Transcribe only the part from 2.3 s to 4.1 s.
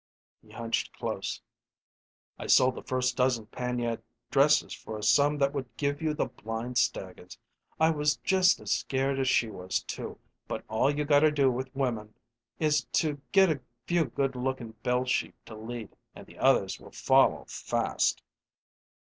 "I sold the first dozen pannier